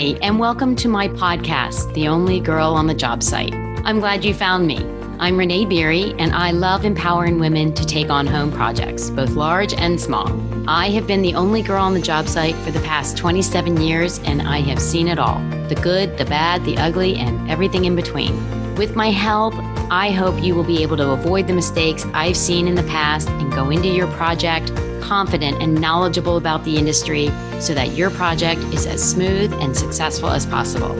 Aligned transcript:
Hi, 0.00 0.16
and 0.22 0.38
welcome 0.38 0.74
to 0.76 0.88
my 0.88 1.08
podcast, 1.08 1.92
The 1.92 2.08
Only 2.08 2.40
Girl 2.40 2.72
on 2.72 2.86
the 2.86 2.94
Job 2.94 3.22
Site. 3.22 3.54
I'm 3.84 4.00
glad 4.00 4.24
you 4.24 4.32
found 4.32 4.66
me. 4.66 4.78
I'm 5.18 5.36
Renee 5.36 5.66
Beery, 5.66 6.14
and 6.18 6.32
I 6.32 6.52
love 6.52 6.86
empowering 6.86 7.38
women 7.38 7.74
to 7.74 7.84
take 7.84 8.08
on 8.08 8.26
home 8.26 8.50
projects, 8.50 9.10
both 9.10 9.32
large 9.32 9.74
and 9.74 10.00
small. 10.00 10.26
I 10.66 10.88
have 10.88 11.06
been 11.06 11.20
the 11.20 11.34
only 11.34 11.60
girl 11.60 11.84
on 11.84 11.92
the 11.92 12.00
job 12.00 12.28
site 12.28 12.54
for 12.64 12.70
the 12.70 12.80
past 12.80 13.18
27 13.18 13.78
years, 13.82 14.18
and 14.20 14.40
I 14.40 14.60
have 14.60 14.80
seen 14.80 15.06
it 15.06 15.18
all 15.18 15.38
the 15.68 15.78
good, 15.82 16.16
the 16.16 16.24
bad, 16.24 16.64
the 16.64 16.78
ugly, 16.78 17.16
and 17.16 17.50
everything 17.50 17.84
in 17.84 17.94
between. 17.94 18.34
With 18.76 18.96
my 18.96 19.10
help, 19.10 19.52
I 19.92 20.12
hope 20.12 20.42
you 20.42 20.54
will 20.54 20.64
be 20.64 20.82
able 20.82 20.96
to 20.96 21.10
avoid 21.10 21.46
the 21.46 21.52
mistakes 21.52 22.06
I've 22.14 22.38
seen 22.38 22.68
in 22.68 22.74
the 22.74 22.84
past 22.84 23.28
and 23.28 23.52
go 23.52 23.68
into 23.68 23.88
your 23.88 24.10
project 24.12 24.72
confident 25.10 25.60
and 25.60 25.74
knowledgeable 25.80 26.36
about 26.36 26.62
the 26.62 26.76
industry 26.76 27.32
so 27.58 27.74
that 27.74 27.96
your 27.96 28.10
project 28.10 28.60
is 28.72 28.86
as 28.86 29.02
smooth 29.02 29.52
and 29.54 29.76
successful 29.76 30.30
as 30.30 30.46
possible. 30.46 30.94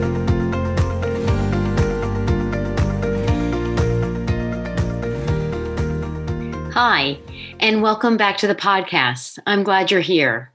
Hi, 6.73 7.17
and 7.61 7.81
welcome 7.81 8.17
back 8.17 8.37
to 8.39 8.47
the 8.47 8.55
podcast. 8.55 9.39
I'm 9.47 9.63
glad 9.63 9.91
you're 9.91 10.01
here. 10.01 10.51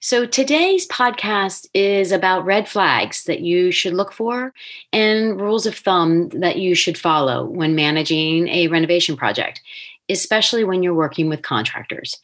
So, 0.00 0.26
today's 0.26 0.88
podcast 0.88 1.68
is 1.72 2.10
about 2.10 2.44
red 2.44 2.68
flags 2.68 3.22
that 3.24 3.38
you 3.38 3.70
should 3.70 3.94
look 3.94 4.10
for 4.10 4.52
and 4.92 5.40
rules 5.40 5.64
of 5.64 5.76
thumb 5.76 6.30
that 6.30 6.56
you 6.56 6.74
should 6.74 6.98
follow 6.98 7.44
when 7.44 7.76
managing 7.76 8.48
a 8.48 8.66
renovation 8.66 9.16
project, 9.16 9.60
especially 10.08 10.64
when 10.64 10.82
you're 10.82 10.92
working 10.92 11.28
with 11.28 11.42
contractors. 11.42 12.18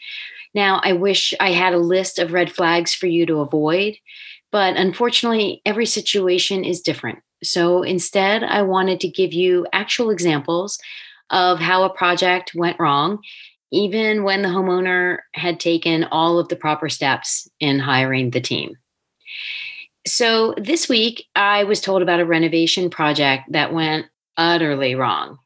Now, 0.56 0.80
I 0.82 0.94
wish 0.94 1.34
I 1.38 1.50
had 1.50 1.74
a 1.74 1.78
list 1.78 2.18
of 2.18 2.32
red 2.32 2.50
flags 2.50 2.94
for 2.94 3.06
you 3.06 3.26
to 3.26 3.40
avoid, 3.40 3.96
but 4.50 4.74
unfortunately, 4.74 5.60
every 5.66 5.84
situation 5.84 6.64
is 6.64 6.80
different. 6.80 7.18
So, 7.44 7.82
instead, 7.82 8.42
I 8.42 8.62
wanted 8.62 8.98
to 9.00 9.08
give 9.08 9.34
you 9.34 9.66
actual 9.74 10.08
examples 10.08 10.78
of 11.28 11.58
how 11.58 11.84
a 11.84 11.90
project 11.90 12.52
went 12.54 12.80
wrong, 12.80 13.18
even 13.70 14.22
when 14.22 14.40
the 14.40 14.48
homeowner 14.48 15.18
had 15.34 15.60
taken 15.60 16.04
all 16.04 16.38
of 16.38 16.48
the 16.48 16.56
proper 16.56 16.88
steps 16.88 17.46
in 17.60 17.78
hiring 17.78 18.30
the 18.30 18.40
team. 18.40 18.78
So, 20.06 20.54
this 20.56 20.88
week, 20.88 21.26
I 21.36 21.64
was 21.64 21.82
told 21.82 22.00
about 22.00 22.20
a 22.20 22.24
renovation 22.24 22.88
project 22.88 23.52
that 23.52 23.74
went 23.74 24.06
utterly 24.38 24.94
wrong. 24.94 25.38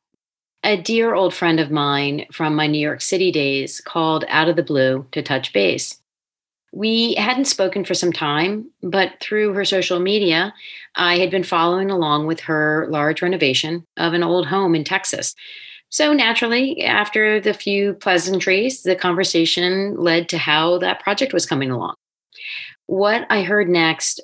A 0.62 0.76
dear 0.76 1.14
old 1.14 1.34
friend 1.34 1.58
of 1.58 1.70
mine 1.70 2.26
from 2.32 2.54
my 2.54 2.66
New 2.66 2.80
York 2.80 3.00
City 3.00 3.32
days 3.32 3.80
called 3.80 4.24
out 4.28 4.48
of 4.48 4.56
the 4.56 4.62
blue 4.62 5.06
to 5.12 5.22
touch 5.22 5.52
base. 5.52 6.00
We 6.72 7.14
hadn't 7.14 7.46
spoken 7.46 7.84
for 7.84 7.94
some 7.94 8.12
time, 8.12 8.70
but 8.82 9.14
through 9.20 9.54
her 9.54 9.64
social 9.64 9.98
media, 9.98 10.54
I 10.94 11.18
had 11.18 11.30
been 11.30 11.42
following 11.42 11.90
along 11.90 12.26
with 12.26 12.40
her 12.40 12.86
large 12.90 13.22
renovation 13.22 13.84
of 13.96 14.12
an 14.12 14.22
old 14.22 14.46
home 14.46 14.74
in 14.74 14.84
Texas 14.84 15.34
so 15.90 16.12
naturally, 16.12 16.84
after 16.84 17.40
the 17.40 17.52
few 17.52 17.94
pleasantries, 17.94 18.84
the 18.84 18.94
conversation 18.94 19.96
led 19.96 20.28
to 20.28 20.38
how 20.38 20.78
that 20.78 21.00
project 21.00 21.32
was 21.32 21.46
coming 21.46 21.72
along. 21.72 21.96
What 22.86 23.26
I 23.28 23.42
heard 23.42 23.68
next 23.68 24.20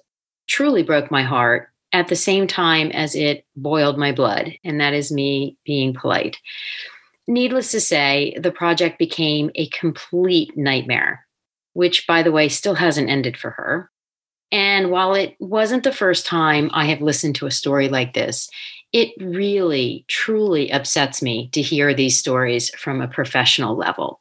truly 0.49 0.85
broke 0.85 1.11
my 1.11 1.25
heart 1.25 1.71
at 1.93 2.09
the 2.09 2.17
same 2.17 2.47
time 2.47 2.91
as 2.91 3.15
it 3.15 3.45
boiled 3.57 3.99
my 3.99 4.13
blood, 4.13 4.53
and 4.65 4.81
that 4.81 4.95
is 4.95 5.13
me 5.13 5.57
being 5.65 5.95
polite. 5.95 6.37
Needless 7.29 7.71
to 7.73 7.81
say, 7.81 8.37
the 8.39 8.53
project 8.53 8.99
became 8.99 9.51
a 9.55 9.69
complete 9.69 10.57
nightmare, 10.57 11.27
which, 11.73 12.07
by 12.07 12.23
the 12.23 12.33
way, 12.33 12.49
still 12.49 12.75
hasn't 12.75 13.11
ended 13.11 13.37
for 13.37 13.51
her. 13.51 13.91
And 14.53 14.91
while 14.91 15.15
it 15.15 15.37
wasn't 15.41 15.83
the 15.83 15.93
first 15.93 16.25
time 16.25 16.71
I 16.73 16.87
have 16.87 17.01
listened 17.01 17.35
to 17.37 17.47
a 17.47 17.51
story 17.51 17.89
like 17.89 18.15
this, 18.15 18.49
it 18.93 19.13
really, 19.21 20.05
truly 20.09 20.71
upsets 20.71 21.21
me 21.21 21.49
to 21.53 21.61
hear 21.61 21.93
these 21.93 22.19
stories 22.19 22.71
from 22.71 23.01
a 23.01 23.09
professional 23.09 23.77
level. 23.77 24.21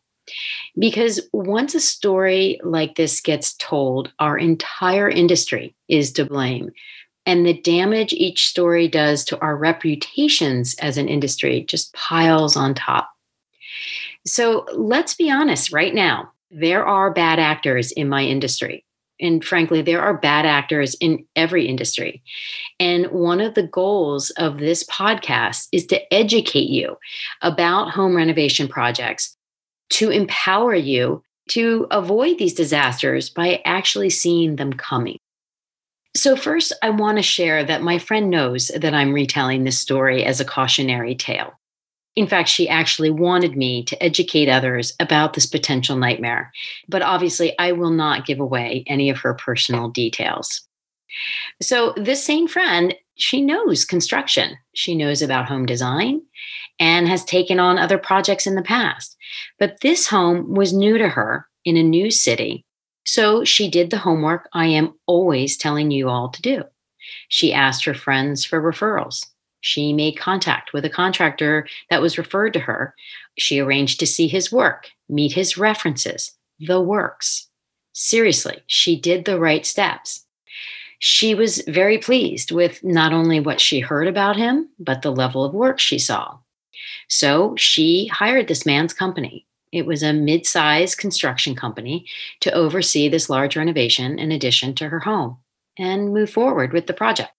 Because 0.78 1.22
once 1.32 1.76
a 1.76 1.80
story 1.80 2.60
like 2.64 2.96
this 2.96 3.22
gets 3.22 3.56
told, 3.58 4.12
our 4.20 4.38
entire 4.38 5.08
industry 5.08 5.76
is 5.88 6.12
to 6.14 6.26
blame. 6.26 6.72
And 7.26 7.46
the 7.46 7.54
damage 7.54 8.14
each 8.14 8.48
story 8.48 8.88
does 8.88 9.26
to 9.26 9.40
our 9.40 9.58
reputations 9.58 10.76
as 10.80 10.98
an 10.98 11.08
industry 11.08 11.66
just 11.68 11.94
piles 11.94 12.56
on 12.56 12.74
top. 12.74 13.10
So 14.26 14.66
let's 14.74 15.14
be 15.16 15.30
honest 15.32 15.72
right 15.72 15.94
now 15.94 16.32
there 16.52 16.86
are 16.86 17.12
bad 17.12 17.40
actors 17.40 17.92
in 17.92 18.08
my 18.08 18.24
industry 18.24 18.86
and 19.20 19.44
frankly, 19.44 19.82
there 19.82 20.02
are 20.02 20.18
bad 20.18 20.46
actors 20.46 20.96
in 20.96 21.26
every 21.36 21.68
industry. 21.68 22.22
And 22.80 23.08
one 23.08 23.40
of 23.40 23.54
the 23.54 23.64
goals 23.64 24.30
of 24.32 24.60
this 24.60 24.84
podcast 24.86 25.68
is 25.72 25.86
to 25.88 26.14
educate 26.14 26.70
you 26.70 26.98
about 27.42 27.92
home 27.92 28.16
renovation 28.16 28.68
projects, 28.68 29.38
to 29.92 30.10
empower 30.10 30.76
you 30.76 31.24
to 31.50 31.88
avoid 31.92 32.40
these 32.40 32.54
disasters 32.54 33.30
by 33.30 33.62
actually 33.66 34.10
seeing 34.10 34.56
them 34.56 34.74
coming. 34.74 35.20
So, 36.16 36.38
first, 36.38 36.72
I 36.82 36.92
want 36.92 37.18
to 37.18 37.22
share 37.22 37.64
that 37.66 37.82
my 37.82 37.98
friend 37.98 38.30
knows 38.30 38.70
that 38.70 38.94
I'm 38.94 39.14
retelling 39.14 39.64
this 39.64 39.78
story 39.78 40.24
as 40.24 40.40
a 40.40 40.46
cautionary 40.46 41.14
tale. 41.14 41.60
In 42.16 42.26
fact, 42.26 42.48
she 42.48 42.70
actually 42.70 43.10
wanted 43.10 43.58
me 43.58 43.84
to 43.84 44.02
educate 44.02 44.48
others 44.48 44.94
about 45.02 45.34
this 45.34 45.46
potential 45.46 45.98
nightmare. 45.98 46.54
But 46.88 47.02
obviously, 47.02 47.58
I 47.60 47.74
will 47.74 47.92
not 47.92 48.26
give 48.26 48.40
away 48.40 48.86
any 48.88 49.10
of 49.10 49.18
her 49.18 49.34
personal 49.34 49.90
details. 49.90 50.66
So, 51.62 51.94
this 51.98 52.24
same 52.24 52.48
friend, 52.48 52.96
she 53.18 53.42
knows 53.42 53.84
construction. 53.84 54.58
She 54.74 54.96
knows 54.96 55.22
about 55.22 55.48
home 55.48 55.66
design 55.66 56.22
and 56.80 57.10
has 57.10 57.26
taken 57.26 57.60
on 57.60 57.78
other 57.78 57.98
projects 57.98 58.48
in 58.48 58.56
the 58.56 58.62
past. 58.62 59.18
But 59.60 59.82
this 59.82 60.08
home 60.08 60.54
was 60.54 60.74
new 60.74 60.98
to 60.98 61.10
her 61.10 61.46
in 61.66 61.76
a 61.76 61.84
new 61.84 62.10
city. 62.10 62.65
So, 63.06 63.44
she 63.44 63.70
did 63.70 63.92
the 63.92 64.00
homework 64.00 64.50
I 64.52 64.66
am 64.68 64.96
always 65.06 65.58
telling 65.58 65.92
you 65.92 66.10
all 66.10 66.30
to 66.30 66.42
do. 66.42 66.64
She 67.30 67.54
asked 67.54 67.86
her 67.86 67.94
friends 67.94 68.44
for 68.44 68.62
referrals. 68.62 69.26
She 69.62 69.94
made 69.94 70.18
contact 70.18 70.74
with 70.74 70.86
a 70.86 70.90
contractor 70.90 71.68
that 71.90 72.02
was 72.02 72.18
referred 72.18 72.54
to 72.54 72.60
her. 72.60 72.94
She 73.38 73.60
arranged 73.60 74.00
to 74.00 74.08
see 74.08 74.28
his 74.28 74.52
work, 74.52 74.90
meet 75.10 75.34
his 75.34 75.58
references, 75.58 76.34
the 76.60 76.82
works. 76.82 77.48
Seriously, 77.94 78.60
she 78.68 79.00
did 79.00 79.26
the 79.26 79.40
right 79.40 79.66
steps. 79.66 80.26
She 81.00 81.36
was 81.36 81.64
very 81.68 81.98
pleased 81.98 82.52
with 82.52 82.84
not 82.84 83.14
only 83.14 83.40
what 83.40 83.62
she 83.62 83.80
heard 83.80 84.08
about 84.08 84.36
him, 84.36 84.70
but 84.80 85.02
the 85.02 85.12
level 85.12 85.44
of 85.44 85.54
work 85.54 85.80
she 85.80 86.00
saw. 86.00 86.38
So 87.08 87.56
she 87.58 88.08
hired 88.08 88.48
this 88.48 88.66
man's 88.66 88.94
company. 88.94 89.46
It 89.72 89.86
was 89.86 90.04
a 90.04 90.14
mid 90.14 90.46
sized 90.46 90.98
construction 90.98 91.56
company 91.56 92.06
to 92.42 92.52
oversee 92.52 93.10
this 93.10 93.30
large 93.30 93.56
renovation 93.56 94.20
in 94.20 94.32
addition 94.32 94.76
to 94.76 94.90
her 94.90 95.00
home 95.00 95.38
and 95.78 96.14
move 96.14 96.30
forward 96.30 96.74
with 96.74 96.88
the 96.88 96.94
project. 96.94 97.32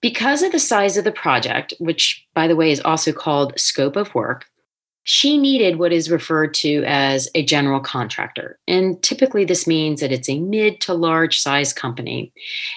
Because 0.00 0.42
of 0.42 0.52
the 0.52 0.58
size 0.58 0.96
of 0.96 1.04
the 1.04 1.12
project, 1.12 1.74
which, 1.78 2.26
by 2.34 2.46
the 2.46 2.56
way, 2.56 2.70
is 2.70 2.80
also 2.80 3.12
called 3.12 3.58
scope 3.58 3.96
of 3.96 4.14
work, 4.14 4.46
she 5.10 5.38
needed 5.38 5.78
what 5.78 5.90
is 5.90 6.10
referred 6.10 6.52
to 6.52 6.84
as 6.84 7.30
a 7.34 7.42
general 7.42 7.80
contractor. 7.80 8.58
And 8.68 9.02
typically, 9.02 9.46
this 9.46 9.66
means 9.66 10.02
that 10.02 10.12
it's 10.12 10.28
a 10.28 10.38
mid 10.38 10.82
to 10.82 10.92
large 10.92 11.40
size 11.40 11.72
company, 11.72 12.30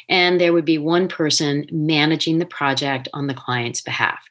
and 0.07 0.39
there 0.39 0.53
would 0.53 0.63
be 0.63 0.77
one 0.77 1.09
person 1.09 1.65
managing 1.73 2.39
the 2.39 2.45
project 2.45 3.09
on 3.11 3.27
the 3.27 3.33
client's 3.33 3.81
behalf. 3.81 4.23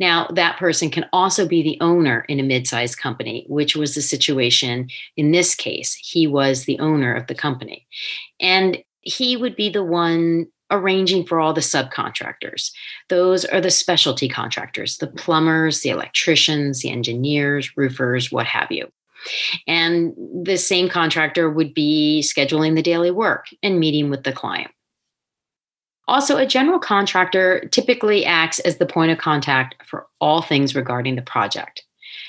Now, 0.00 0.28
that 0.28 0.56
person 0.56 0.88
can 0.88 1.04
also 1.12 1.46
be 1.46 1.62
the 1.62 1.76
owner 1.82 2.24
in 2.26 2.40
a 2.40 2.42
mid 2.42 2.66
sized 2.66 2.96
company, 2.96 3.44
which 3.50 3.76
was 3.76 3.94
the 3.94 4.00
situation 4.00 4.88
in 5.18 5.32
this 5.32 5.54
case. 5.54 5.92
He 5.92 6.26
was 6.26 6.64
the 6.64 6.78
owner 6.78 7.14
of 7.14 7.26
the 7.26 7.34
company. 7.34 7.86
And 8.40 8.82
he 9.02 9.36
would 9.36 9.56
be 9.56 9.68
the 9.68 9.84
one 9.84 10.46
arranging 10.70 11.24
for 11.24 11.40
all 11.40 11.52
the 11.52 11.60
subcontractors. 11.60 12.72
Those 13.08 13.44
are 13.44 13.60
the 13.60 13.70
specialty 13.70 14.28
contractors, 14.28 14.98
the 14.98 15.06
plumbers, 15.06 15.80
the 15.80 15.90
electricians, 15.90 16.80
the 16.80 16.90
engineers, 16.90 17.76
roofers, 17.76 18.32
what 18.32 18.46
have 18.46 18.70
you. 18.70 18.90
And 19.66 20.14
the 20.44 20.56
same 20.56 20.88
contractor 20.88 21.50
would 21.50 21.74
be 21.74 22.22
scheduling 22.22 22.74
the 22.74 22.82
daily 22.82 23.10
work 23.10 23.46
and 23.62 23.80
meeting 23.80 24.10
with 24.10 24.24
the 24.24 24.32
client. 24.32 24.70
Also, 26.08 26.36
a 26.36 26.46
general 26.46 26.78
contractor 26.78 27.66
typically 27.72 28.24
acts 28.24 28.60
as 28.60 28.78
the 28.78 28.86
point 28.86 29.10
of 29.10 29.18
contact 29.18 29.74
for 29.84 30.06
all 30.20 30.40
things 30.40 30.76
regarding 30.76 31.16
the 31.16 31.22
project. 31.22 31.82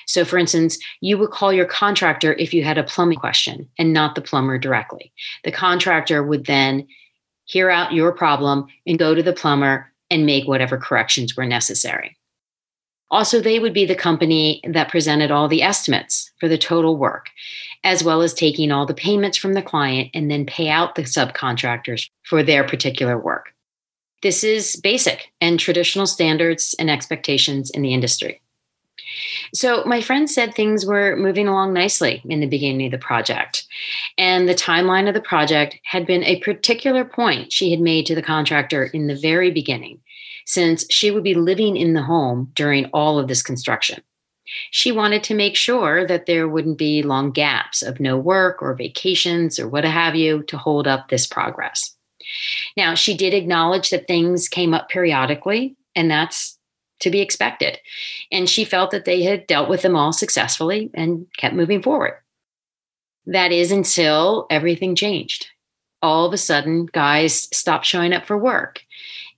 So, 0.08 0.26
for 0.26 0.38
instance, 0.38 0.80
you 1.02 1.18
would 1.18 1.30
call 1.30 1.54
your 1.54 1.66
contractor 1.66 2.34
if 2.34 2.54
you 2.54 2.64
had 2.64 2.78
a 2.78 2.84
plumbing 2.84 3.20
question 3.20 3.70
and 3.78 3.94
not 3.94 4.16
the 4.16 4.22
plumber 4.22 4.58
directly. 4.58 5.12
The 5.44 5.52
contractor 5.52 6.24
would 6.24 6.46
then 6.46 6.88
hear 7.48 7.70
out 7.70 7.92
your 7.92 8.12
problem, 8.12 8.68
and 8.86 9.00
go 9.00 9.16
to 9.16 9.24
the 9.24 9.34
plumber 9.34 9.92
and 10.10 10.26
make 10.26 10.48
whatever 10.48 10.78
corrections 10.78 11.36
were 11.36 11.46
necessary. 11.46 12.16
Also, 13.10 13.40
they 13.40 13.58
would 13.58 13.74
be 13.74 13.86
the 13.86 13.96
company 13.96 14.62
that 14.68 14.90
presented 14.90 15.32
all 15.32 15.48
the 15.48 15.62
estimates 15.62 16.30
for 16.40 16.48
the 16.48 16.58
total 16.58 16.98
work, 16.98 17.30
as 17.84 18.04
well 18.04 18.22
as 18.22 18.34
taking 18.34 18.72
all 18.72 18.86
the 18.86 18.94
payments 18.94 19.38
from 19.38 19.54
the 19.54 19.62
client 19.62 20.10
and 20.14 20.30
then 20.30 20.46
pay 20.46 20.70
out 20.70 20.96
the 20.96 21.04
subcontractors 21.04 22.10
for 22.24 22.44
their 22.44 22.66
particular 22.66 23.18
work. 23.18 23.54
This 24.24 24.44
is 24.44 24.76
basic 24.78 25.32
and 25.40 25.60
traditional 25.60 26.08
standards 26.08 26.76
and 26.80 26.90
expectations 26.90 27.70
in 27.70 27.82
the 27.82 27.94
industry. 27.94 28.42
So, 29.54 29.84
my 29.86 30.02
friend 30.02 30.30
said 30.30 30.54
things 30.54 30.86
were 30.86 31.16
moving 31.16 31.48
along 31.48 31.74
nicely 31.74 32.22
in 32.30 32.40
the 32.40 32.48
beginning 32.48 32.88
of 32.88 32.92
the 32.92 32.98
project. 32.98 33.66
And 34.18 34.48
the 34.48 34.56
timeline 34.56 35.08
of 35.08 35.14
the 35.14 35.22
project 35.22 35.80
had 35.84 36.06
been 36.06 36.24
a 36.24 36.40
particular 36.40 37.06
point 37.06 37.54
she 37.54 37.72
had 37.72 37.80
made 37.80 38.06
to 38.08 38.16
the 38.16 38.22
contractor 38.22 38.86
in 38.86 39.08
the 39.08 39.16
very 39.16 39.52
beginning, 39.52 40.00
since 40.46 40.86
she 40.90 41.12
would 41.12 41.24
be 41.24 41.36
living 41.36 41.78
in 41.78 41.94
the 41.94 42.04
home 42.04 42.52
during 42.56 42.86
all 42.88 43.20
of 43.20 43.28
this 43.28 43.42
construction. 43.42 44.02
She 44.72 44.92
wanted 44.92 45.24
to 45.26 45.36
make 45.36 45.56
sure 45.56 46.08
that 46.08 46.26
there 46.26 46.48
wouldn't 46.48 46.78
be 46.78 47.04
long 47.04 47.32
gaps 47.32 47.82
of 47.82 48.00
no 48.00 48.18
work 48.18 48.62
or 48.62 48.74
vacations 48.74 49.60
or 49.60 49.68
what 49.68 49.84
have 49.84 50.16
you 50.16 50.44
to 50.44 50.58
hold 50.58 50.88
up 50.88 51.10
this 51.10 51.28
progress. 51.28 51.96
Now, 52.76 52.94
she 52.94 53.16
did 53.16 53.34
acknowledge 53.34 53.90
that 53.90 54.08
things 54.08 54.48
came 54.48 54.74
up 54.74 54.90
periodically, 54.90 55.76
and 55.96 56.10
that's 56.10 56.57
to 57.00 57.10
be 57.10 57.22
expected. 57.22 57.80
And 58.32 58.50
she 58.50 58.66
felt 58.66 58.92
that 58.92 59.06
they 59.06 59.24
had 59.24 59.48
dealt 59.48 59.70
with 59.70 59.82
them 59.82 59.96
all 59.96 60.14
successfully 60.14 60.90
and 60.94 61.28
kept 61.38 61.56
moving 61.56 61.82
forward. 61.82 62.16
That 63.26 63.52
is 63.52 63.72
until 63.72 64.48
everything 64.50 64.96
changed. 64.96 65.48
All 66.02 66.26
of 66.26 66.34
a 66.34 66.38
sudden, 66.38 66.86
guys 66.86 67.50
stopped 67.56 67.86
showing 67.86 68.14
up 68.14 68.26
for 68.26 68.38
work, 68.38 68.82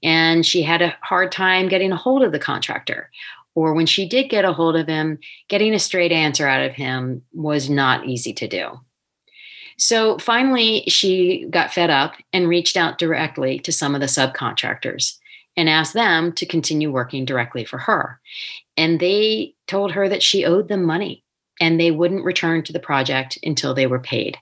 and 0.04 0.46
she 0.46 0.62
had 0.62 0.82
a 0.82 0.96
hard 1.02 1.32
time 1.32 1.70
getting 1.70 1.92
a 1.92 1.98
hold 1.98 2.24
of 2.24 2.32
the 2.32 2.40
contractor. 2.40 3.10
Or 3.56 3.74
when 3.74 3.86
she 3.86 4.08
did 4.08 4.30
get 4.30 4.46
a 4.46 4.54
hold 4.54 4.76
of 4.76 4.88
him, 4.88 5.20
getting 5.48 5.74
a 5.74 5.80
straight 5.80 6.12
answer 6.12 6.48
out 6.48 6.64
of 6.64 6.74
him 6.74 7.24
was 7.34 7.70
not 7.70 8.06
easy 8.06 8.34
to 8.34 8.48
do. 8.48 8.80
So 9.78 10.18
finally, 10.18 10.84
she 10.88 11.48
got 11.50 11.74
fed 11.74 11.90
up 11.90 12.14
and 12.34 12.50
reached 12.50 12.76
out 12.76 12.98
directly 12.98 13.60
to 13.60 13.72
some 13.72 13.96
of 13.96 14.02
the 14.02 14.08
subcontractors 14.08 15.19
and 15.60 15.68
asked 15.68 15.94
them 15.94 16.32
to 16.32 16.46
continue 16.46 16.90
working 16.90 17.26
directly 17.26 17.66
for 17.66 17.78
her. 17.78 18.22
And 18.78 19.00
they 19.00 19.56
told 19.68 19.92
her 19.92 20.08
that 20.08 20.24
she 20.24 20.46
owed 20.46 20.70
them 20.70 20.86
money 20.86 21.26
and 21.60 21.78
they 21.78 21.92
wouldn't 21.92 22.24
return 22.24 22.64
to 22.64 22.74
the 22.74 22.80
project 22.80 23.38
until 23.44 23.74
they 23.74 23.86
were 23.86 24.00
paid. 24.00 24.38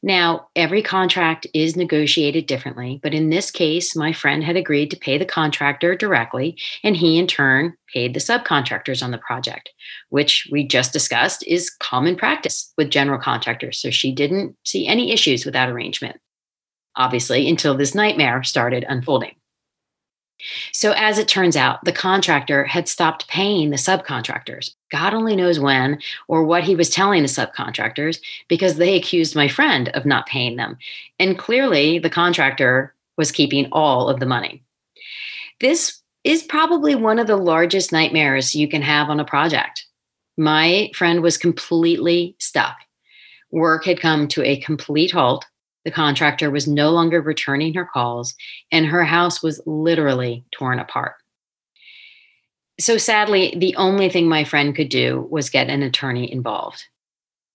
Now, 0.00 0.48
every 0.54 0.80
contract 0.80 1.46
is 1.52 1.76
negotiated 1.76 2.46
differently, 2.46 3.00
but 3.02 3.12
in 3.12 3.30
this 3.30 3.50
case, 3.50 3.96
my 3.96 4.12
friend 4.12 4.44
had 4.44 4.56
agreed 4.56 4.92
to 4.92 4.96
pay 4.96 5.18
the 5.18 5.26
contractor 5.26 5.96
directly, 5.96 6.56
and 6.84 6.96
he 6.96 7.18
in 7.18 7.26
turn 7.26 7.74
paid 7.92 8.14
the 8.14 8.20
subcontractors 8.20 9.02
on 9.02 9.10
the 9.10 9.18
project, 9.18 9.70
which 10.08 10.48
we 10.52 10.66
just 10.66 10.92
discussed 10.92 11.44
is 11.46 11.68
common 11.80 12.14
practice 12.14 12.72
with 12.78 12.90
general 12.90 13.18
contractors. 13.18 13.78
So 13.78 13.90
she 13.90 14.12
didn't 14.12 14.56
see 14.64 14.86
any 14.86 15.12
issues 15.12 15.44
with 15.44 15.52
that 15.54 15.68
arrangement, 15.68 16.18
obviously, 16.96 17.46
until 17.48 17.76
this 17.76 17.94
nightmare 17.94 18.44
started 18.44 18.86
unfolding. 18.88 19.34
So, 20.72 20.92
as 20.92 21.18
it 21.18 21.26
turns 21.26 21.56
out, 21.56 21.84
the 21.84 21.92
contractor 21.92 22.64
had 22.64 22.88
stopped 22.88 23.28
paying 23.28 23.70
the 23.70 23.76
subcontractors. 23.76 24.74
God 24.90 25.12
only 25.12 25.34
knows 25.34 25.58
when 25.58 26.00
or 26.28 26.44
what 26.44 26.64
he 26.64 26.76
was 26.76 26.90
telling 26.90 27.22
the 27.22 27.28
subcontractors 27.28 28.20
because 28.48 28.76
they 28.76 28.96
accused 28.96 29.34
my 29.34 29.48
friend 29.48 29.88
of 29.90 30.06
not 30.06 30.26
paying 30.26 30.56
them. 30.56 30.78
And 31.18 31.38
clearly, 31.38 31.98
the 31.98 32.10
contractor 32.10 32.94
was 33.16 33.32
keeping 33.32 33.68
all 33.72 34.08
of 34.08 34.20
the 34.20 34.26
money. 34.26 34.62
This 35.60 36.00
is 36.22 36.42
probably 36.42 36.94
one 36.94 37.18
of 37.18 37.26
the 37.26 37.36
largest 37.36 37.90
nightmares 37.90 38.54
you 38.54 38.68
can 38.68 38.82
have 38.82 39.10
on 39.10 39.18
a 39.18 39.24
project. 39.24 39.86
My 40.36 40.90
friend 40.94 41.20
was 41.20 41.36
completely 41.36 42.36
stuck. 42.38 42.76
Work 43.50 43.86
had 43.86 44.00
come 44.00 44.28
to 44.28 44.42
a 44.44 44.60
complete 44.60 45.10
halt 45.10 45.46
the 45.88 45.94
contractor 45.94 46.50
was 46.50 46.68
no 46.68 46.90
longer 46.90 47.22
returning 47.22 47.72
her 47.72 47.86
calls, 47.86 48.34
and 48.70 48.84
her 48.84 49.04
house 49.04 49.42
was 49.42 49.58
literally 49.64 50.44
torn 50.52 50.78
apart. 50.78 51.14
So 52.78 52.98
sadly, 52.98 53.54
the 53.56 53.74
only 53.76 54.10
thing 54.10 54.28
my 54.28 54.44
friend 54.44 54.76
could 54.76 54.90
do 54.90 55.26
was 55.30 55.48
get 55.48 55.70
an 55.70 55.82
attorney 55.82 56.30
involved. 56.30 56.84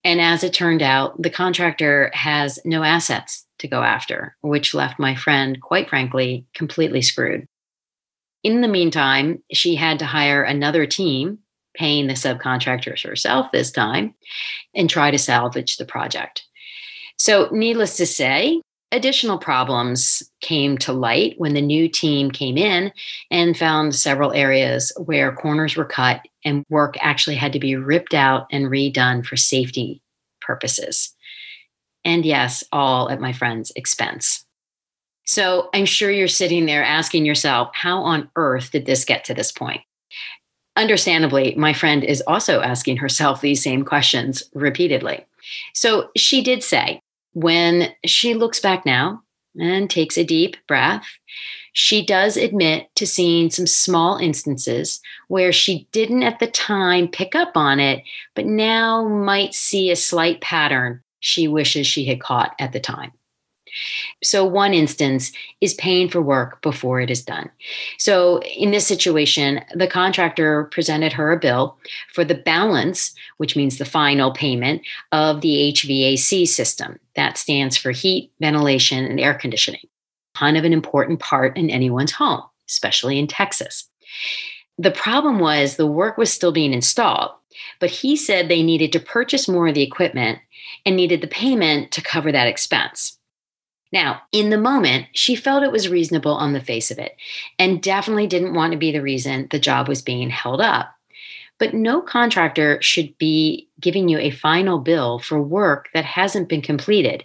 And 0.03 0.19
as 0.19 0.43
it 0.43 0.51
turned 0.51 0.81
out, 0.81 1.21
the 1.21 1.29
contractor 1.29 2.09
has 2.15 2.57
no 2.65 2.81
assets 2.81 3.45
to 3.59 3.67
go 3.67 3.83
after, 3.83 4.35
which 4.41 4.73
left 4.73 4.97
my 4.97 5.13
friend, 5.13 5.61
quite 5.61 5.87
frankly, 5.87 6.47
completely 6.55 7.03
screwed. 7.03 7.47
In 8.41 8.61
the 8.61 8.67
meantime, 8.67 9.43
she 9.51 9.75
had 9.75 9.99
to 9.99 10.05
hire 10.05 10.41
another 10.41 10.87
team, 10.87 11.37
paying 11.75 12.07
the 12.07 12.15
subcontractors 12.15 13.07
herself 13.07 13.51
this 13.51 13.69
time, 13.71 14.15
and 14.73 14.89
try 14.89 15.11
to 15.11 15.19
salvage 15.19 15.77
the 15.77 15.85
project. 15.85 16.45
So, 17.17 17.49
needless 17.51 17.97
to 17.97 18.05
say, 18.05 18.61
additional 18.91 19.39
problems 19.39 20.23
came 20.41 20.77
to 20.77 20.93
light 20.93 21.33
when 21.37 21.55
the 21.55 21.61
new 21.61 21.89
team 21.89 22.29
came 22.29 22.57
in 22.57 22.91
and 23.31 23.57
found 23.57 23.95
several 23.95 24.31
areas 24.33 24.91
where 24.97 25.35
corners 25.35 25.75
were 25.75 25.85
cut 25.85 26.21
and 26.45 26.63
work 26.69 26.95
actually 27.01 27.35
had 27.35 27.53
to 27.53 27.59
be 27.59 27.75
ripped 27.75 28.13
out 28.13 28.45
and 28.51 28.67
redone 28.67 29.25
for 29.25 29.35
safety 29.35 30.01
purposes. 30.41 31.15
And 32.05 32.25
yes, 32.25 32.63
all 32.71 33.09
at 33.09 33.19
my 33.19 33.33
friend's 33.33 33.71
expense. 33.75 34.45
So 35.25 35.69
I'm 35.73 35.85
sure 35.85 36.11
you're 36.11 36.27
sitting 36.27 36.65
there 36.65 36.83
asking 36.83 37.25
yourself, 37.25 37.69
how 37.73 38.01
on 38.01 38.29
earth 38.35 38.71
did 38.71 38.85
this 38.85 39.05
get 39.05 39.23
to 39.25 39.33
this 39.33 39.51
point? 39.51 39.81
Understandably, 40.75 41.55
my 41.55 41.73
friend 41.73 42.03
is 42.03 42.21
also 42.27 42.61
asking 42.61 42.97
herself 42.97 43.41
these 43.41 43.63
same 43.63 43.85
questions 43.85 44.43
repeatedly. 44.53 45.25
So 45.73 46.09
she 46.15 46.43
did 46.43 46.63
say, 46.63 47.01
when 47.33 47.89
she 48.05 48.33
looks 48.33 48.59
back 48.59 48.85
now 48.85 49.21
and 49.59 49.89
takes 49.89 50.17
a 50.17 50.23
deep 50.23 50.57
breath, 50.67 51.05
she 51.73 52.05
does 52.05 52.37
admit 52.37 52.87
to 52.95 53.07
seeing 53.07 53.49
some 53.49 53.67
small 53.67 54.17
instances 54.17 55.01
where 55.27 55.51
she 55.51 55.87
didn't 55.91 56.23
at 56.23 56.39
the 56.39 56.47
time 56.47 57.07
pick 57.07 57.35
up 57.35 57.57
on 57.57 57.79
it, 57.79 58.03
but 58.35 58.45
now 58.45 59.07
might 59.07 59.53
see 59.53 59.89
a 59.89 59.95
slight 59.95 60.39
pattern 60.41 61.01
she 61.19 61.47
wishes 61.47 61.87
she 61.87 62.05
had 62.05 62.19
caught 62.19 62.53
at 62.59 62.73
the 62.73 62.79
time. 62.79 63.11
So, 64.21 64.45
one 64.45 64.73
instance 64.73 65.31
is 65.61 65.73
paying 65.73 66.09
for 66.09 66.21
work 66.21 66.61
before 66.61 67.01
it 67.01 67.09
is 67.09 67.23
done. 67.23 67.49
So, 67.97 68.41
in 68.41 68.71
this 68.71 68.87
situation, 68.87 69.61
the 69.73 69.87
contractor 69.87 70.65
presented 70.65 71.13
her 71.13 71.31
a 71.31 71.39
bill 71.39 71.77
for 72.13 72.23
the 72.23 72.35
balance, 72.35 73.13
which 73.37 73.55
means 73.55 73.77
the 73.77 73.85
final 73.85 74.31
payment 74.31 74.81
of 75.11 75.41
the 75.41 75.73
HVAC 75.73 76.47
system. 76.47 76.99
That 77.15 77.37
stands 77.37 77.77
for 77.77 77.91
heat, 77.91 78.31
ventilation, 78.39 79.05
and 79.05 79.19
air 79.19 79.33
conditioning. 79.33 79.87
Kind 80.35 80.57
of 80.57 80.63
an 80.63 80.73
important 80.73 81.19
part 81.19 81.57
in 81.57 81.69
anyone's 81.69 82.11
home, 82.11 82.41
especially 82.67 83.19
in 83.19 83.27
Texas. 83.27 83.87
The 84.77 84.91
problem 84.91 85.39
was 85.39 85.75
the 85.75 85.85
work 85.85 86.17
was 86.17 86.33
still 86.33 86.51
being 86.51 86.73
installed, 86.73 87.31
but 87.79 87.91
he 87.91 88.15
said 88.15 88.47
they 88.47 88.63
needed 88.63 88.91
to 88.93 88.99
purchase 88.99 89.47
more 89.47 89.67
of 89.67 89.75
the 89.75 89.83
equipment 89.83 90.39
and 90.85 90.95
needed 90.95 91.21
the 91.21 91.27
payment 91.27 91.91
to 91.91 92.01
cover 92.01 92.31
that 92.31 92.47
expense. 92.47 93.19
Now, 93.93 94.23
in 94.31 94.49
the 94.49 94.57
moment, 94.57 95.05
she 95.13 95.35
felt 95.35 95.63
it 95.63 95.71
was 95.71 95.87
reasonable 95.87 96.33
on 96.33 96.53
the 96.53 96.59
face 96.59 96.89
of 96.89 96.97
it 96.97 97.15
and 97.59 97.81
definitely 97.81 98.25
didn't 98.25 98.55
want 98.55 98.73
to 98.73 98.77
be 98.77 98.91
the 98.91 99.03
reason 99.03 99.47
the 99.51 99.59
job 99.59 99.87
was 99.87 100.01
being 100.01 100.31
held 100.31 100.59
up. 100.59 100.93
But 101.59 101.75
no 101.75 102.01
contractor 102.01 102.81
should 102.81 103.15
be 103.19 103.69
giving 103.79 104.09
you 104.09 104.17
a 104.17 104.31
final 104.31 104.79
bill 104.79 105.19
for 105.19 105.39
work 105.39 105.89
that 105.93 106.05
hasn't 106.05 106.49
been 106.49 106.63
completed. 106.63 107.23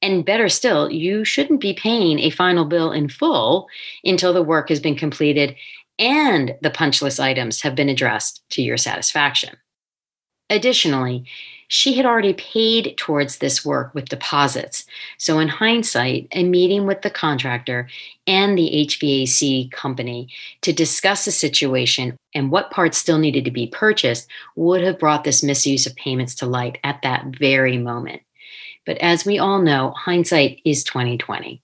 And 0.00 0.24
better 0.24 0.48
still, 0.48 0.88
you 0.88 1.24
shouldn't 1.24 1.60
be 1.60 1.74
paying 1.74 2.20
a 2.20 2.30
final 2.30 2.64
bill 2.64 2.92
in 2.92 3.08
full 3.08 3.66
until 4.04 4.32
the 4.32 4.42
work 4.42 4.68
has 4.68 4.78
been 4.78 4.94
completed 4.94 5.56
and 5.98 6.54
the 6.62 6.70
punch 6.70 7.02
list 7.02 7.18
items 7.18 7.62
have 7.62 7.74
been 7.74 7.88
addressed 7.88 8.48
to 8.50 8.62
your 8.62 8.76
satisfaction. 8.76 9.56
Additionally, 10.48 11.24
she 11.74 11.94
had 11.94 12.06
already 12.06 12.34
paid 12.34 12.94
towards 12.96 13.38
this 13.38 13.64
work 13.64 13.92
with 13.96 14.08
deposits. 14.08 14.86
So, 15.18 15.40
in 15.40 15.48
hindsight, 15.48 16.28
a 16.30 16.44
meeting 16.44 16.86
with 16.86 17.02
the 17.02 17.10
contractor 17.10 17.88
and 18.28 18.56
the 18.56 18.86
HVAC 18.88 19.72
company 19.72 20.28
to 20.60 20.72
discuss 20.72 21.24
the 21.24 21.32
situation 21.32 22.16
and 22.32 22.52
what 22.52 22.70
parts 22.70 22.96
still 22.96 23.18
needed 23.18 23.44
to 23.46 23.50
be 23.50 23.66
purchased 23.66 24.28
would 24.54 24.84
have 24.84 25.00
brought 25.00 25.24
this 25.24 25.42
misuse 25.42 25.84
of 25.84 25.96
payments 25.96 26.36
to 26.36 26.46
light 26.46 26.78
at 26.84 27.02
that 27.02 27.24
very 27.40 27.76
moment. 27.76 28.22
But 28.86 28.98
as 28.98 29.24
we 29.24 29.40
all 29.40 29.60
know, 29.60 29.94
hindsight 29.96 30.60
is 30.64 30.84
2020. 30.84 31.60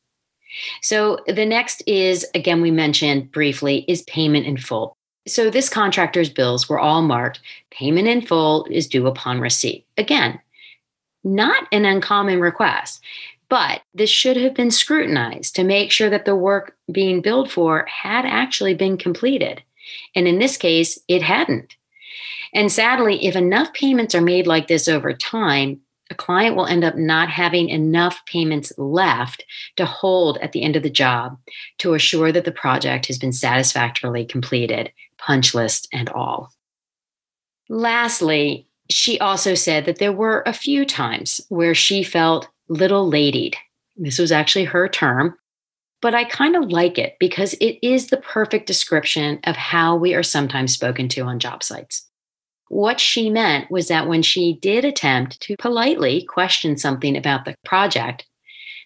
So 0.82 1.20
the 1.28 1.46
next 1.46 1.84
is 1.86 2.26
again 2.34 2.60
we 2.60 2.72
mentioned 2.72 3.30
briefly 3.30 3.84
is 3.86 4.02
payment 4.02 4.44
in 4.44 4.56
full. 4.56 4.96
So 5.26 5.50
this 5.50 5.68
contractor's 5.68 6.30
bills 6.30 6.68
were 6.68 6.78
all 6.78 7.02
marked 7.02 7.40
payment 7.70 8.08
in 8.08 8.22
full 8.22 8.66
is 8.70 8.86
due 8.86 9.06
upon 9.06 9.40
receipt. 9.40 9.86
Again, 9.96 10.40
not 11.22 11.64
an 11.72 11.84
uncommon 11.84 12.40
request, 12.40 13.02
but 13.48 13.82
this 13.92 14.08
should 14.08 14.36
have 14.36 14.54
been 14.54 14.70
scrutinized 14.70 15.54
to 15.56 15.64
make 15.64 15.90
sure 15.90 16.08
that 16.08 16.24
the 16.24 16.36
work 16.36 16.76
being 16.90 17.20
billed 17.20 17.50
for 17.50 17.84
had 17.86 18.24
actually 18.24 18.74
been 18.74 18.96
completed. 18.96 19.62
And 20.14 20.26
in 20.26 20.38
this 20.38 20.56
case, 20.56 20.98
it 21.08 21.22
hadn't. 21.22 21.76
And 22.54 22.72
sadly, 22.72 23.24
if 23.26 23.36
enough 23.36 23.72
payments 23.74 24.14
are 24.14 24.20
made 24.20 24.46
like 24.46 24.68
this 24.68 24.88
over 24.88 25.12
time, 25.12 25.80
a 26.10 26.14
client 26.14 26.56
will 26.56 26.66
end 26.66 26.82
up 26.82 26.96
not 26.96 27.28
having 27.28 27.68
enough 27.68 28.24
payments 28.26 28.72
left 28.76 29.44
to 29.76 29.86
hold 29.86 30.38
at 30.38 30.52
the 30.52 30.62
end 30.62 30.74
of 30.74 30.82
the 30.82 30.90
job 30.90 31.38
to 31.78 31.94
assure 31.94 32.32
that 32.32 32.44
the 32.44 32.52
project 32.52 33.06
has 33.06 33.18
been 33.18 33.32
satisfactorily 33.32 34.24
completed, 34.24 34.92
punch 35.20 35.54
list 35.54 35.88
and 35.92 36.08
all. 36.10 36.52
Lastly, 37.68 38.66
she 38.90 39.18
also 39.20 39.54
said 39.54 39.84
that 39.84 39.98
there 39.98 40.12
were 40.12 40.42
a 40.46 40.52
few 40.52 40.84
times 40.84 41.40
where 41.48 41.74
she 41.74 42.02
felt 42.02 42.48
little 42.68 43.08
ladied. 43.08 43.56
This 43.96 44.18
was 44.18 44.32
actually 44.32 44.64
her 44.64 44.88
term, 44.88 45.36
but 46.02 46.14
I 46.14 46.24
kind 46.24 46.56
of 46.56 46.70
like 46.70 46.98
it 46.98 47.16
because 47.20 47.54
it 47.54 47.78
is 47.86 48.08
the 48.08 48.16
perfect 48.16 48.66
description 48.66 49.38
of 49.44 49.56
how 49.56 49.96
we 49.96 50.14
are 50.14 50.22
sometimes 50.22 50.72
spoken 50.72 51.08
to 51.10 51.22
on 51.22 51.38
job 51.38 51.62
sites. 51.62 52.08
What 52.68 53.00
she 53.00 53.30
meant 53.30 53.70
was 53.70 53.88
that 53.88 54.08
when 54.08 54.22
she 54.22 54.54
did 54.62 54.84
attempt 54.84 55.40
to 55.42 55.56
politely 55.56 56.22
question 56.24 56.76
something 56.76 57.16
about 57.16 57.44
the 57.44 57.56
project, 57.64 58.26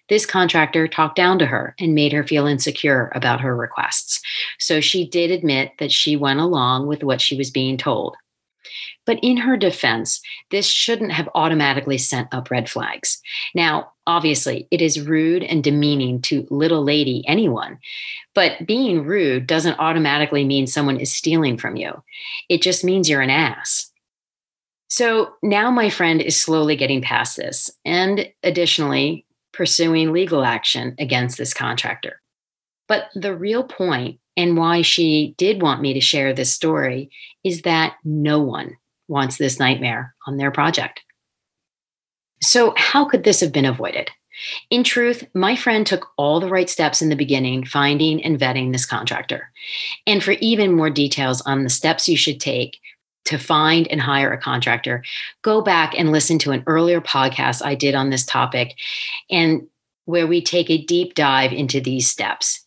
this 0.09 0.25
contractor 0.25 0.87
talked 0.87 1.15
down 1.15 1.39
to 1.39 1.45
her 1.45 1.75
and 1.79 1.95
made 1.95 2.11
her 2.11 2.23
feel 2.23 2.45
insecure 2.47 3.11
about 3.15 3.41
her 3.41 3.55
requests. 3.55 4.21
So 4.59 4.81
she 4.81 5.07
did 5.07 5.31
admit 5.31 5.73
that 5.79 5.91
she 5.91 6.15
went 6.15 6.39
along 6.39 6.87
with 6.87 7.03
what 7.03 7.21
she 7.21 7.37
was 7.37 7.49
being 7.49 7.77
told. 7.77 8.15
But 9.05 9.19
in 9.21 9.37
her 9.37 9.55
defense, 9.55 10.21
this 10.49 10.67
shouldn't 10.67 11.11
have 11.11 11.29
automatically 11.35 11.97
sent 11.97 12.33
up 12.33 12.49
red 12.49 12.69
flags. 12.69 13.21
Now, 13.53 13.91
obviously, 14.07 14.67
it 14.71 14.81
is 14.81 14.99
rude 14.99 15.43
and 15.43 15.63
demeaning 15.63 16.21
to 16.23 16.47
little 16.49 16.83
lady 16.83 17.23
anyone, 17.27 17.77
but 18.33 18.65
being 18.65 19.03
rude 19.03 19.45
doesn't 19.47 19.79
automatically 19.79 20.43
mean 20.43 20.65
someone 20.65 20.99
is 20.99 21.15
stealing 21.15 21.57
from 21.57 21.75
you. 21.75 22.03
It 22.49 22.61
just 22.61 22.83
means 22.83 23.09
you're 23.09 23.21
an 23.21 23.29
ass. 23.29 23.91
So 24.87 25.33
now 25.43 25.71
my 25.71 25.89
friend 25.89 26.21
is 26.21 26.39
slowly 26.39 26.75
getting 26.75 27.01
past 27.01 27.37
this 27.37 27.71
and 27.85 28.31
additionally 28.43 29.25
pursuing 29.51 30.13
legal 30.13 30.43
action 30.43 30.95
against 30.99 31.37
this 31.37 31.53
contractor. 31.53 32.21
But 32.87 33.09
the 33.15 33.35
real 33.35 33.63
point 33.63 34.19
and 34.37 34.57
why 34.57 34.81
she 34.81 35.35
did 35.37 35.61
want 35.61 35.81
me 35.81 35.93
to 35.93 36.01
share 36.01 36.33
this 36.33 36.53
story 36.53 37.09
is 37.43 37.61
that 37.63 37.95
no 38.03 38.39
one 38.39 38.77
wants 39.07 39.37
this 39.37 39.59
nightmare 39.59 40.15
on 40.27 40.37
their 40.37 40.51
project. 40.51 41.01
So, 42.41 42.73
how 42.77 43.05
could 43.05 43.23
this 43.23 43.39
have 43.39 43.51
been 43.51 43.65
avoided? 43.65 44.11
In 44.69 44.83
truth, 44.83 45.25
my 45.33 45.55
friend 45.55 45.87
took 45.87 46.09
all 46.17 46.39
the 46.39 46.49
right 46.49 46.69
steps 46.69 47.01
in 47.01 47.09
the 47.09 47.15
beginning, 47.15 47.65
finding 47.65 48.23
and 48.23 48.39
vetting 48.39 48.71
this 48.71 48.85
contractor. 48.85 49.51
And 50.05 50.21
for 50.21 50.31
even 50.33 50.75
more 50.75 50.89
details 50.89 51.41
on 51.41 51.63
the 51.63 51.69
steps 51.69 52.09
you 52.09 52.17
should 52.17 52.39
take 52.39 52.77
to 53.25 53.37
find 53.37 53.87
and 53.87 54.01
hire 54.01 54.33
a 54.33 54.37
contractor, 54.37 55.03
go 55.41 55.61
back 55.61 55.97
and 55.97 56.11
listen 56.11 56.37
to 56.39 56.51
an 56.51 56.63
earlier 56.67 57.01
podcast 57.01 57.65
I 57.65 57.75
did 57.75 57.95
on 57.95 58.09
this 58.09 58.25
topic 58.25 58.75
and 59.29 59.67
where 60.03 60.27
we 60.27 60.41
take 60.41 60.69
a 60.69 60.83
deep 60.83 61.15
dive 61.15 61.51
into 61.51 61.79
these 61.79 62.07
steps. 62.07 62.64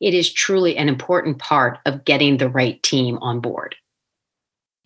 It 0.00 0.14
is 0.14 0.32
truly 0.32 0.76
an 0.76 0.88
important 0.88 1.38
part 1.38 1.78
of 1.86 2.04
getting 2.04 2.36
the 2.36 2.48
right 2.48 2.82
team 2.82 3.18
on 3.18 3.40
board 3.40 3.76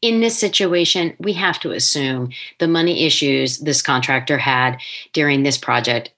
in 0.03 0.21
this 0.21 0.39
situation, 0.39 1.15
we 1.19 1.33
have 1.35 1.61
to 1.61 1.73
assume 1.73 2.31
the 2.59 2.69
money 2.69 3.05
issues 3.05 3.59
this 3.59 3.83
contractor 3.83 4.39
had 4.39 4.79
during 5.13 5.43
this 5.43 5.59
project 5.59 6.13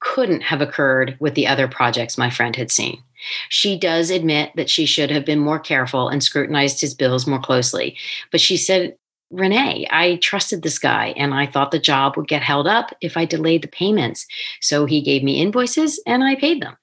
couldn't 0.00 0.42
have 0.42 0.62
occurred 0.62 1.16
with 1.20 1.34
the 1.34 1.46
other 1.46 1.68
projects 1.68 2.16
my 2.16 2.30
friend 2.30 2.56
had 2.56 2.70
seen. 2.70 3.02
She 3.48 3.78
does 3.78 4.10
admit 4.10 4.52
that 4.56 4.70
she 4.70 4.86
should 4.86 5.10
have 5.10 5.26
been 5.26 5.40
more 5.40 5.58
careful 5.58 6.08
and 6.08 6.22
scrutinized 6.22 6.80
his 6.80 6.94
bills 6.94 7.26
more 7.26 7.40
closely. 7.40 7.96
But 8.30 8.40
she 8.40 8.56
said, 8.56 8.96
Renee, 9.30 9.86
I 9.90 10.16
trusted 10.16 10.62
this 10.62 10.78
guy 10.78 11.08
and 11.16 11.34
I 11.34 11.46
thought 11.46 11.70
the 11.70 11.78
job 11.78 12.16
would 12.16 12.28
get 12.28 12.42
held 12.42 12.66
up 12.66 12.96
if 13.02 13.16
I 13.16 13.26
delayed 13.26 13.62
the 13.62 13.68
payments. 13.68 14.26
So 14.60 14.86
he 14.86 15.02
gave 15.02 15.22
me 15.22 15.40
invoices 15.40 16.00
and 16.06 16.24
I 16.24 16.34
paid 16.34 16.62
them. 16.62 16.76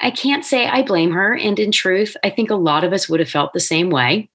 I 0.00 0.10
can't 0.10 0.44
say 0.44 0.66
I 0.66 0.82
blame 0.82 1.12
her. 1.12 1.36
And 1.36 1.58
in 1.58 1.72
truth, 1.72 2.16
I 2.24 2.30
think 2.30 2.50
a 2.50 2.56
lot 2.56 2.84
of 2.84 2.92
us 2.92 3.08
would 3.08 3.20
have 3.20 3.30
felt 3.30 3.52
the 3.52 3.60
same 3.60 3.90
way 3.90 4.30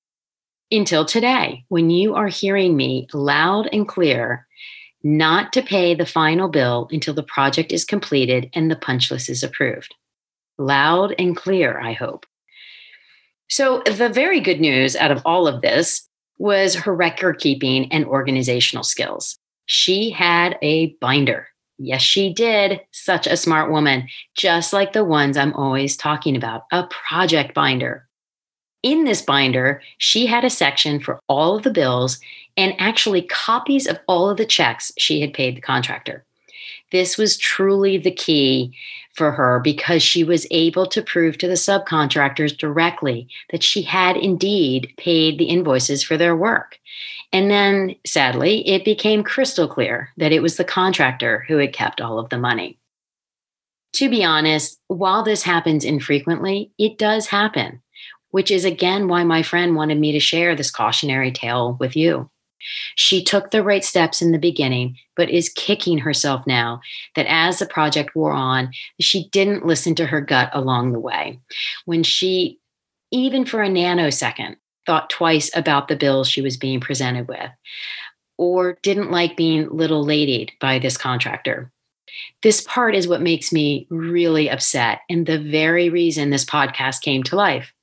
until 0.71 1.05
today, 1.05 1.63
when 1.69 1.89
you 1.89 2.15
are 2.15 2.27
hearing 2.27 2.75
me 2.75 3.07
loud 3.13 3.69
and 3.71 3.87
clear 3.87 4.47
not 5.03 5.53
to 5.53 5.61
pay 5.61 5.93
the 5.93 6.05
final 6.05 6.49
bill 6.49 6.87
until 6.91 7.13
the 7.13 7.23
project 7.23 7.71
is 7.71 7.85
completed 7.85 8.49
and 8.53 8.71
the 8.71 8.75
punch 8.75 9.11
list 9.11 9.29
is 9.29 9.43
approved. 9.43 9.93
Loud 10.57 11.13
and 11.19 11.37
clear, 11.37 11.79
I 11.79 11.93
hope. 11.93 12.25
So, 13.47 13.83
the 13.85 14.09
very 14.09 14.39
good 14.39 14.59
news 14.59 14.95
out 14.95 15.11
of 15.11 15.21
all 15.23 15.47
of 15.47 15.61
this 15.61 16.09
was 16.39 16.73
her 16.73 16.95
record 16.95 17.37
keeping 17.37 17.91
and 17.91 18.05
organizational 18.05 18.83
skills. 18.83 19.37
She 19.67 20.09
had 20.09 20.57
a 20.63 20.95
binder. 20.99 21.47
Yes, 21.77 22.01
she 22.01 22.33
did. 22.33 22.81
Such 22.91 23.27
a 23.27 23.37
smart 23.37 23.71
woman, 23.71 24.07
just 24.35 24.71
like 24.71 24.93
the 24.93 25.03
ones 25.03 25.35
I'm 25.35 25.53
always 25.53 25.97
talking 25.97 26.35
about 26.35 26.63
a 26.71 26.87
project 26.87 27.53
binder 27.53 28.05
in 28.85 29.03
this 29.03 29.23
binder, 29.23 29.81
she 29.97 30.27
had 30.27 30.45
a 30.45 30.49
section 30.49 30.99
for 30.99 31.19
all 31.27 31.57
of 31.57 31.63
the 31.63 31.71
bills 31.71 32.19
and 32.55 32.75
actually 32.77 33.23
copies 33.23 33.87
of 33.87 33.99
all 34.07 34.29
of 34.29 34.37
the 34.37 34.45
checks 34.45 34.91
she 34.95 35.21
had 35.21 35.33
paid 35.33 35.57
the 35.57 35.61
contractor. 35.61 36.23
This 36.91 37.17
was 37.17 37.35
truly 37.35 37.97
the 37.97 38.11
key 38.11 38.77
for 39.15 39.31
her 39.31 39.59
because 39.59 40.03
she 40.03 40.23
was 40.23 40.47
able 40.51 40.85
to 40.87 41.01
prove 41.01 41.37
to 41.37 41.47
the 41.47 41.53
subcontractors 41.53 42.57
directly 42.57 43.27
that 43.51 43.63
she 43.63 43.81
had 43.81 44.17
indeed 44.17 44.93
paid 44.97 45.37
the 45.37 45.45
invoices 45.45 46.03
for 46.03 46.17
their 46.17 46.35
work. 46.35 46.77
And 47.31 47.49
then, 47.49 47.95
sadly, 48.05 48.67
it 48.67 48.85
became 48.85 49.23
crystal 49.23 49.67
clear 49.67 50.09
that 50.17 50.31
it 50.31 50.41
was 50.41 50.57
the 50.57 50.63
contractor 50.63 51.45
who 51.47 51.57
had 51.57 51.73
kept 51.73 52.01
all 52.01 52.19
of 52.19 52.29
the 52.29 52.37
money. 52.37 52.77
To 53.93 54.09
be 54.09 54.23
honest, 54.23 54.79
while 54.87 55.23
this 55.23 55.43
happens 55.43 55.85
infrequently, 55.85 56.71
it 56.77 56.97
does 56.97 57.27
happen 57.27 57.81
which 58.35 58.51
is 58.51 58.65
again 58.65 59.07
why 59.07 59.23
my 59.23 59.41
friend 59.41 59.77
wanted 59.77 59.97
me 59.97 60.11
to 60.11 60.19
share 60.19 60.57
this 60.57 60.69
cautionary 60.69 61.31
tale 61.31 61.77
with 61.79 61.95
you. 61.95 62.29
She 62.95 63.23
took 63.23 63.51
the 63.51 63.63
right 63.63 63.83
steps 63.83 64.21
in 64.21 64.31
the 64.31 64.39
beginning, 64.39 64.97
but 65.15 65.29
is 65.29 65.49
kicking 65.49 65.97
herself 65.97 66.45
now 66.45 66.81
that 67.15 67.27
as 67.29 67.59
the 67.59 67.65
project 67.65 68.15
wore 68.15 68.33
on, 68.33 68.71
she 68.99 69.29
didn't 69.29 69.65
listen 69.65 69.95
to 69.95 70.05
her 70.05 70.21
gut 70.21 70.49
along 70.53 70.91
the 70.91 70.99
way. 70.99 71.39
When 71.85 72.03
she, 72.03 72.59
even 73.11 73.45
for 73.45 73.61
a 73.61 73.69
nanosecond, 73.69 74.57
thought 74.85 75.09
twice 75.09 75.49
about 75.55 75.87
the 75.87 75.95
bills 75.95 76.29
she 76.29 76.41
was 76.41 76.57
being 76.57 76.79
presented 76.79 77.27
with, 77.27 77.49
or 78.37 78.77
didn't 78.83 79.11
like 79.11 79.37
being 79.37 79.69
little 79.69 80.03
ladied 80.03 80.51
by 80.59 80.79
this 80.79 80.97
contractor. 80.97 81.71
This 82.43 82.61
part 82.61 82.95
is 82.95 83.07
what 83.07 83.21
makes 83.21 83.51
me 83.51 83.87
really 83.89 84.49
upset, 84.49 85.01
and 85.09 85.25
the 85.25 85.39
very 85.39 85.89
reason 85.89 86.29
this 86.29 86.45
podcast 86.45 87.01
came 87.01 87.23
to 87.23 87.35
life. 87.35 87.73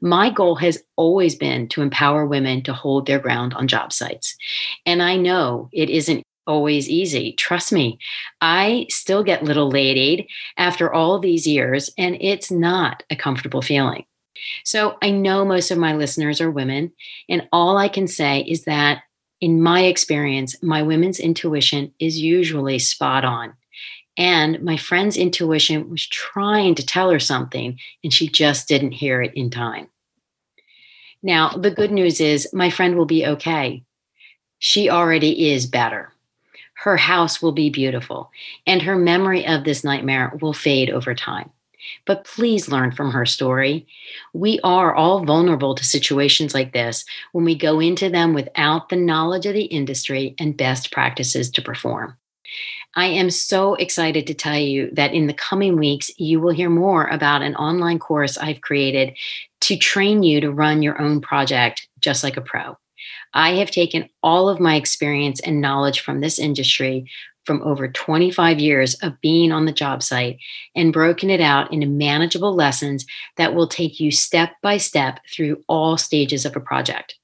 My 0.00 0.30
goal 0.30 0.56
has 0.56 0.82
always 0.96 1.34
been 1.34 1.68
to 1.68 1.82
empower 1.82 2.26
women 2.26 2.62
to 2.62 2.72
hold 2.72 3.06
their 3.06 3.18
ground 3.18 3.54
on 3.54 3.68
job 3.68 3.92
sites. 3.92 4.36
And 4.86 5.02
I 5.02 5.16
know 5.16 5.68
it 5.72 5.90
isn't 5.90 6.22
always 6.46 6.88
easy. 6.88 7.32
Trust 7.32 7.72
me, 7.72 7.98
I 8.40 8.86
still 8.88 9.22
get 9.22 9.44
little 9.44 9.70
ladied 9.70 10.26
after 10.56 10.92
all 10.92 11.18
these 11.18 11.46
years, 11.46 11.90
and 11.96 12.16
it's 12.20 12.50
not 12.50 13.02
a 13.10 13.16
comfortable 13.16 13.62
feeling. 13.62 14.04
So 14.64 14.98
I 15.02 15.10
know 15.10 15.44
most 15.44 15.70
of 15.70 15.78
my 15.78 15.94
listeners 15.94 16.40
are 16.40 16.50
women, 16.50 16.92
and 17.28 17.48
all 17.52 17.76
I 17.78 17.88
can 17.88 18.08
say 18.08 18.40
is 18.40 18.64
that 18.64 19.02
in 19.40 19.60
my 19.60 19.82
experience, 19.82 20.60
my 20.62 20.82
women's 20.82 21.18
intuition 21.18 21.92
is 21.98 22.18
usually 22.18 22.78
spot 22.78 23.24
on. 23.24 23.54
And 24.18 24.62
my 24.62 24.76
friend's 24.76 25.16
intuition 25.16 25.88
was 25.88 26.06
trying 26.06 26.74
to 26.74 26.84
tell 26.84 27.10
her 27.10 27.20
something, 27.20 27.78
and 28.04 28.12
she 28.12 28.28
just 28.28 28.68
didn't 28.68 28.92
hear 28.92 29.22
it 29.22 29.32
in 29.34 29.50
time. 29.50 29.88
Now, 31.22 31.50
the 31.50 31.70
good 31.70 31.92
news 31.92 32.20
is 32.20 32.52
my 32.52 32.68
friend 32.68 32.96
will 32.96 33.06
be 33.06 33.26
okay. 33.26 33.84
She 34.58 34.90
already 34.90 35.50
is 35.52 35.66
better. 35.66 36.12
Her 36.74 36.96
house 36.96 37.40
will 37.40 37.52
be 37.52 37.70
beautiful, 37.70 38.30
and 38.66 38.82
her 38.82 38.96
memory 38.96 39.46
of 39.46 39.64
this 39.64 39.84
nightmare 39.84 40.36
will 40.40 40.52
fade 40.52 40.90
over 40.90 41.14
time. 41.14 41.50
But 42.06 42.24
please 42.24 42.68
learn 42.68 42.92
from 42.92 43.12
her 43.12 43.26
story. 43.26 43.86
We 44.32 44.60
are 44.64 44.94
all 44.94 45.24
vulnerable 45.24 45.74
to 45.74 45.84
situations 45.84 46.54
like 46.54 46.72
this 46.72 47.04
when 47.32 47.44
we 47.44 47.54
go 47.54 47.80
into 47.80 48.08
them 48.08 48.34
without 48.34 48.88
the 48.88 48.96
knowledge 48.96 49.46
of 49.46 49.54
the 49.54 49.64
industry 49.64 50.34
and 50.38 50.56
best 50.56 50.90
practices 50.90 51.50
to 51.52 51.62
perform. 51.62 52.16
I 52.94 53.06
am 53.06 53.30
so 53.30 53.74
excited 53.74 54.26
to 54.26 54.34
tell 54.34 54.58
you 54.58 54.90
that 54.92 55.14
in 55.14 55.26
the 55.26 55.32
coming 55.32 55.78
weeks, 55.78 56.10
you 56.18 56.40
will 56.40 56.52
hear 56.52 56.68
more 56.68 57.06
about 57.06 57.42
an 57.42 57.56
online 57.56 57.98
course 57.98 58.36
I've 58.36 58.60
created 58.60 59.16
to 59.62 59.76
train 59.76 60.22
you 60.22 60.40
to 60.42 60.52
run 60.52 60.82
your 60.82 61.00
own 61.00 61.20
project 61.20 61.88
just 62.00 62.22
like 62.22 62.36
a 62.36 62.42
pro. 62.42 62.76
I 63.32 63.52
have 63.54 63.70
taken 63.70 64.10
all 64.22 64.48
of 64.48 64.60
my 64.60 64.76
experience 64.76 65.40
and 65.40 65.60
knowledge 65.60 66.00
from 66.00 66.20
this 66.20 66.38
industry, 66.38 67.08
from 67.46 67.62
over 67.62 67.88
25 67.88 68.60
years 68.60 68.94
of 68.96 69.20
being 69.20 69.52
on 69.52 69.64
the 69.64 69.72
job 69.72 70.02
site 70.02 70.38
and 70.76 70.92
broken 70.92 71.30
it 71.30 71.40
out 71.40 71.72
into 71.72 71.86
manageable 71.86 72.54
lessons 72.54 73.06
that 73.36 73.54
will 73.54 73.66
take 73.66 73.98
you 73.98 74.10
step 74.10 74.52
by 74.62 74.76
step 74.76 75.18
through 75.34 75.62
all 75.66 75.96
stages 75.96 76.44
of 76.44 76.54
a 76.56 76.60
project. 76.60 77.16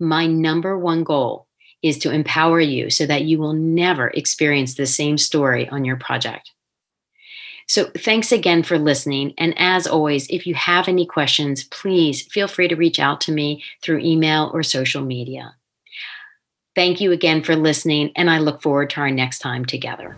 My 0.00 0.26
number 0.26 0.78
one 0.78 1.04
goal 1.04 1.46
is 1.82 1.98
to 1.98 2.10
empower 2.10 2.60
you 2.60 2.90
so 2.90 3.06
that 3.06 3.24
you 3.24 3.38
will 3.38 3.52
never 3.52 4.08
experience 4.08 4.74
the 4.74 4.86
same 4.86 5.18
story 5.18 5.68
on 5.68 5.84
your 5.84 5.96
project. 5.96 6.50
So, 7.66 7.90
thanks 7.96 8.32
again 8.32 8.64
for 8.64 8.78
listening. 8.78 9.32
And 9.38 9.54
as 9.56 9.86
always, 9.86 10.26
if 10.28 10.44
you 10.46 10.54
have 10.54 10.88
any 10.88 11.06
questions, 11.06 11.62
please 11.64 12.22
feel 12.22 12.48
free 12.48 12.66
to 12.66 12.74
reach 12.74 12.98
out 12.98 13.20
to 13.22 13.32
me 13.32 13.62
through 13.80 14.00
email 14.00 14.50
or 14.52 14.64
social 14.64 15.02
media. 15.02 15.54
Thank 16.74 17.00
you 17.00 17.12
again 17.12 17.42
for 17.42 17.54
listening, 17.54 18.10
and 18.16 18.28
I 18.28 18.38
look 18.38 18.60
forward 18.62 18.90
to 18.90 19.00
our 19.00 19.10
next 19.10 19.38
time 19.38 19.64
together. 19.64 20.16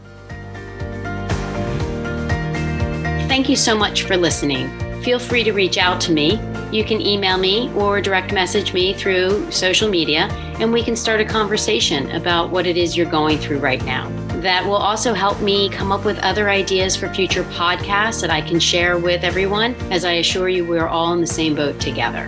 Thank 3.29 3.49
you 3.49 3.57
so 3.57 3.77
much 3.77 4.03
for 4.03 4.17
listening. 4.17 4.71
Feel 5.03 5.19
free 5.19 5.45
to 5.45 5.53
reach 5.53 5.79
out 5.79 6.01
to 6.03 6.13
me. 6.13 6.41
You 6.71 6.85
can 6.85 7.01
email 7.01 7.37
me 7.37 7.73
or 7.75 8.01
direct 8.01 8.33
message 8.33 8.73
me 8.73 8.95
through 8.95 9.51
social 9.51 9.89
media, 9.89 10.29
and 10.61 10.73
we 10.73 10.83
can 10.83 10.97
start 10.97 11.21
a 11.21 11.25
conversation 11.25 12.11
about 12.13 12.51
what 12.51 12.67
it 12.67 12.77
is 12.77 12.97
you're 12.97 13.11
going 13.11 13.39
through 13.39 13.59
right 13.59 13.85
now 13.85 14.11
that 14.43 14.67
will 14.67 14.75
also 14.75 15.15
help 15.15 15.41
me 15.41 15.69
come 15.69 15.93
up 15.93 16.05
with 16.05 16.19
other 16.19 16.51
ideas 16.51 16.97
for 16.97 17.09
future 17.15 17.45
podcasts 17.45 18.21
that 18.21 18.31
I 18.31 18.41
can 18.41 18.59
share 18.59 18.99
with 18.99 19.23
everyone, 19.23 19.75
as 19.93 20.05
I 20.05 20.15
assure 20.15 20.49
you 20.49 20.65
we're 20.65 20.89
all 20.89 21.13
in 21.13 21.21
the 21.21 21.27
same 21.29 21.55
boat 21.55 21.79
together. 21.79 22.27